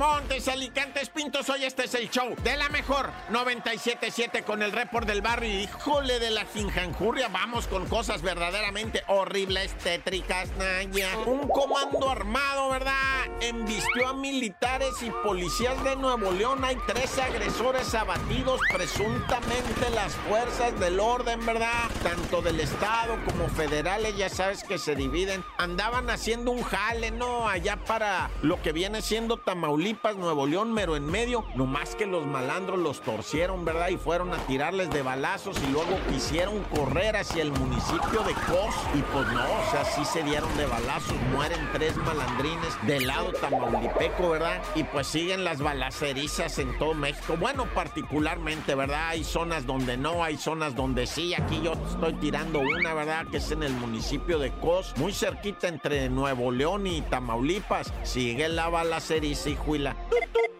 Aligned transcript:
Montes, 0.00 0.48
Alicantes, 0.48 1.10
Pintos, 1.10 1.50
hoy 1.50 1.66
este 1.66 1.84
es 1.84 1.94
el 1.94 2.08
show 2.08 2.34
de 2.42 2.56
la 2.56 2.70
mejor 2.70 3.10
97.7 3.30 4.44
con 4.44 4.62
el 4.62 4.72
report 4.72 5.06
del 5.06 5.20
barrio. 5.20 5.60
Híjole 5.60 6.18
de 6.18 6.30
la 6.30 6.46
jinjanjurria, 6.46 7.28
vamos 7.28 7.66
con 7.66 7.86
cosas 7.86 8.22
verdaderamente 8.22 9.02
horribles, 9.08 9.76
tétricas, 9.76 10.48
Naya. 10.56 11.18
Un 11.26 11.46
comando 11.48 12.08
armado, 12.08 12.70
¿verdad? 12.70 12.94
Embistió 13.42 14.08
a 14.08 14.14
militares 14.14 14.94
y 15.02 15.10
policías 15.22 15.84
de 15.84 15.96
Nuevo 15.96 16.32
León. 16.32 16.64
Hay 16.64 16.78
tres 16.86 17.18
agresores 17.18 17.94
abatidos, 17.94 18.58
presuntamente 18.72 19.90
las 19.94 20.14
fuerzas 20.14 20.80
del 20.80 20.98
orden, 20.98 21.44
¿verdad? 21.44 21.90
Tanto 22.02 22.40
del 22.40 22.60
Estado 22.60 23.18
como 23.26 23.48
federales, 23.50 24.16
ya 24.16 24.30
sabes 24.30 24.64
que 24.64 24.78
se 24.78 24.94
dividen. 24.94 25.44
Andaban 25.58 26.08
haciendo 26.08 26.52
un 26.52 26.62
jale, 26.62 27.10
¿no? 27.10 27.46
Allá 27.46 27.76
para 27.76 28.30
lo 28.40 28.62
que 28.62 28.72
viene 28.72 29.02
siendo 29.02 29.36
Tamaulipas 29.36 29.89
Nuevo 30.16 30.46
León, 30.46 30.72
mero 30.72 30.96
en 30.96 31.06
medio, 31.06 31.44
nomás 31.56 31.94
que 31.94 32.06
los 32.06 32.24
malandros 32.24 32.78
los 32.78 33.00
torcieron, 33.00 33.64
¿verdad? 33.64 33.88
Y 33.88 33.96
fueron 33.96 34.32
a 34.32 34.36
tirarles 34.46 34.90
de 34.90 35.02
balazos 35.02 35.56
y 35.66 35.72
luego 35.72 35.98
quisieron 36.08 36.62
correr 36.64 37.16
hacia 37.16 37.42
el 37.42 37.52
municipio 37.52 38.22
de 38.22 38.32
Cos 38.32 38.74
y 38.94 39.02
pues 39.12 39.26
no, 39.32 39.42
o 39.42 39.70
sea, 39.70 39.84
sí 39.84 40.04
se 40.04 40.22
dieron 40.22 40.54
de 40.56 40.66
balazos, 40.66 41.16
mueren 41.32 41.68
tres 41.72 41.96
malandrines 41.96 42.86
del 42.86 43.06
lado 43.06 43.32
tamaulipeco, 43.32 44.30
¿verdad? 44.30 44.62
Y 44.74 44.84
pues 44.84 45.06
siguen 45.06 45.44
las 45.44 45.60
balacerizas 45.60 46.58
en 46.58 46.76
todo 46.78 46.94
México, 46.94 47.36
bueno, 47.38 47.66
particularmente, 47.74 48.74
¿verdad? 48.74 49.08
Hay 49.08 49.24
zonas 49.24 49.66
donde 49.66 49.96
no, 49.96 50.22
hay 50.22 50.36
zonas 50.36 50.74
donde 50.74 51.06
sí, 51.06 51.34
aquí 51.34 51.60
yo 51.62 51.72
estoy 51.72 52.14
tirando 52.14 52.60
una, 52.60 52.94
¿verdad? 52.94 53.26
Que 53.30 53.38
es 53.38 53.50
en 53.50 53.62
el 53.62 53.72
municipio 53.72 54.38
de 54.38 54.50
Cos, 54.52 54.94
muy 54.96 55.12
cerquita 55.12 55.68
entre 55.68 56.08
Nuevo 56.08 56.52
León 56.52 56.86
y 56.86 57.02
Tamaulipas, 57.02 57.92
sigue 58.02 58.48
la 58.48 58.68
balaceriza 58.68 59.50
y 59.50 59.56
Ávila 59.80 60.59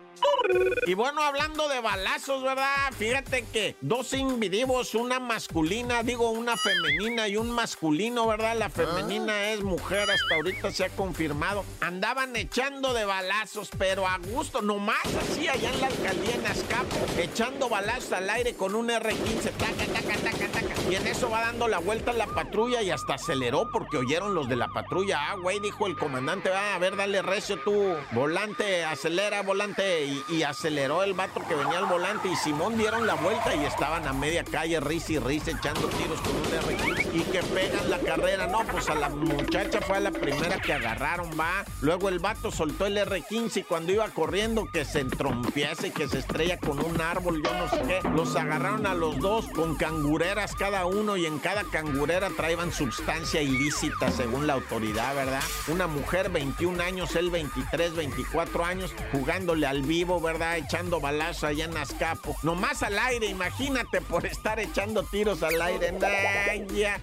y 0.86 0.94
bueno, 0.94 1.22
hablando 1.22 1.69
de 1.69 1.80
balazos, 1.80 2.42
¿verdad? 2.42 2.92
Fíjate 2.97 3.44
que 3.53 3.77
dos 3.80 4.12
individuos, 4.12 4.94
una 4.94 5.20
masculina, 5.20 6.03
digo 6.03 6.30
una 6.30 6.56
femenina 6.56 7.28
y 7.28 7.36
un 7.36 7.50
masculino, 7.50 8.27
¿verdad? 8.27 8.56
La 8.56 8.70
femenina 8.70 9.33
ah. 9.33 9.50
es 9.53 9.62
mujer, 9.62 10.11
hasta 10.11 10.34
ahorita 10.34 10.72
se 10.72 10.84
ha 10.84 10.88
confirmado. 10.91 11.64
Andaban 11.81 12.34
echando 12.36 12.92
de 12.92 13.05
balazos, 13.05 13.70
pero 13.78 14.06
a 14.06 14.19
gusto, 14.19 14.62
nomás 14.62 14.98
así 15.05 15.48
allá 15.48 15.72
en 15.72 15.81
la 15.81 15.86
alcaldía 15.86 16.34
en 16.34 16.47
Azcapo, 16.47 16.97
echando 17.19 17.69
balazos 17.69 18.12
al 18.12 18.28
aire 18.31 18.55
con 18.55 18.75
un 18.75 18.88
R15, 18.88 19.50
taca, 19.53 19.86
taca, 19.92 20.16
taca, 20.16 20.48
taca. 20.48 20.91
Y 20.91 20.97
en 20.97 21.06
eso 21.06 21.31
va 21.31 21.41
dando 21.42 21.69
la 21.69 21.78
vuelta 21.78 22.12
la 22.12 22.27
patrulla 22.27 22.83
y 22.83 22.91
hasta 22.91 23.14
aceleró 23.14 23.70
porque 23.70 23.98
oyeron 23.98 24.34
los 24.34 24.48
de 24.48 24.56
la 24.56 24.69
patrulla. 24.69 25.31
Ah, 25.31 25.36
güey, 25.36 25.61
dijo 25.61 25.86
el 25.86 25.97
comandante, 25.97 26.50
va, 26.50 26.75
a 26.75 26.78
ver, 26.78 26.97
dale 26.97 27.22
recio 27.22 27.61
tú, 27.61 27.94
volante, 28.12 28.84
acelera, 28.84 29.42
volante, 29.42 30.00
y, 30.05 30.43
aceleró 30.43 31.03
el 31.03 31.15
vato 31.15 31.41
que 31.47 31.55
venía 31.55 31.79
al 31.79 31.87
volante 31.87 32.29
y 32.29 32.34
Simón 32.37 32.77
dieron 32.77 33.06
la 33.06 33.15
vuelta 33.15 33.55
y 33.55 33.65
estaban 33.65 34.06
a 34.06 34.12
media 34.12 34.43
calle, 34.43 34.81
risa 34.81 35.12
y 35.12 35.19
risa, 35.19 35.51
echando 35.53 35.89
tiros 35.89 36.20
con 36.20 36.34
un 36.34 36.45
R15 36.45 37.15
y 37.15 37.23
que 37.25 37.43
pegan 37.43 37.91
la 37.91 37.98
carrera. 37.98 38.47
No, 38.47 38.65
pues 38.65 38.89
a 38.89 38.95
la 38.95 39.09
muchacha 39.11 39.81
fue 39.81 39.98
a 39.98 40.01
la 40.01 40.11
primera 40.11 40.59
que 40.61 40.73
agarraron, 40.73 41.31
va. 41.39 41.65
Luego 41.83 42.09
el 42.09 42.19
vato 42.19 42.51
soltó 42.51 42.87
el 42.87 42.97
R15 42.97 43.59
y 43.59 43.62
cuando 43.62 43.93
iba 43.93 44.09
corriendo 44.09 44.67
que 44.73 44.84
se 44.84 45.01
entrompiese 45.01 45.93
que 45.93 46.09
se 46.09 46.19
estrella 46.19 46.59
con 46.59 46.84
un 46.84 47.01
árbol, 47.01 47.43
yo 47.45 47.53
no 47.55 47.69
sé 47.69 47.83
qué. 47.83 48.09
Los 48.09 48.34
agarraron 48.37 48.87
a 48.87 48.95
los 48.95 49.19
dos 49.19 49.47
con 49.48 49.77
cangureras 49.77 50.55
cada 50.55 50.87
uno 50.87 51.17
y 51.17 51.27
en 51.27 51.39
cada 51.39 51.65
cangurera 51.65 52.31
traían 52.31 52.73
sustancia 52.73 53.43
ilícita 53.43 54.11
según 54.11 54.47
la 54.47 54.55
autoridad, 54.55 55.15
¿verdad? 55.15 55.43
Una 55.69 55.87
mujer, 55.87 56.31
21 56.31 56.83
años, 56.83 57.15
él 57.17 57.31
23, 57.31 57.95
24 57.95 58.65
años, 58.65 58.95
jugándole 59.12 59.67
al 59.67 59.83
vivo, 59.91 60.21
¿verdad? 60.21 60.57
Echando 60.57 61.01
balazo 61.01 61.49
allá 61.49 61.65
en 61.65 61.77
Azcapo. 61.77 62.37
Nomás 62.45 62.84
al 62.84 62.97
aire, 62.97 63.27
imagínate 63.27 64.01
por 64.01 64.25
estar 64.25 64.61
echando 64.61 65.03
tiros 65.03 65.43
al 65.43 65.61
aire. 65.61 65.93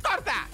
¡Corta! 0.01 0.47